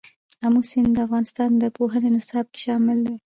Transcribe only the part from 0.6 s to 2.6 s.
سیند د افغانستان د پوهنې نصاب کې